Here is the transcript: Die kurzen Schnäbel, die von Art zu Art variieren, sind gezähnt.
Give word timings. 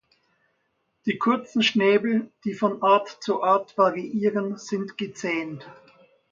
Die 1.05 1.19
kurzen 1.19 1.61
Schnäbel, 1.61 2.31
die 2.43 2.55
von 2.55 2.81
Art 2.81 3.07
zu 3.21 3.43
Art 3.43 3.77
variieren, 3.77 4.57
sind 4.57 4.97
gezähnt. 4.97 5.69